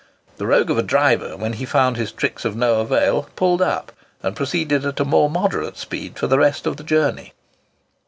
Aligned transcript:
The 0.37 0.47
rogue 0.47 0.71
of 0.71 0.79
a 0.79 0.81
driver, 0.81 1.37
when 1.37 1.53
he 1.53 1.63
found 1.67 1.95
his 1.95 2.11
tricks 2.11 2.43
of 2.43 2.55
no 2.55 2.79
avail, 2.81 3.29
pulled 3.35 3.61
up 3.61 3.91
and 4.23 4.35
proceeded 4.35 4.83
at 4.83 4.99
a 4.99 5.05
more 5.05 5.29
moderate 5.29 5.77
speed 5.77 6.17
for 6.17 6.25
the 6.25 6.39
rest 6.39 6.65
of 6.65 6.77
the 6.77 6.83
journey. 6.83 7.33